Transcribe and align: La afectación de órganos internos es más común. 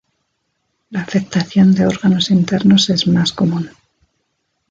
La 0.89 1.01
afectación 1.01 1.75
de 1.75 1.85
órganos 1.85 2.31
internos 2.31 2.89
es 2.89 3.05
más 3.05 3.31
común. 3.31 3.69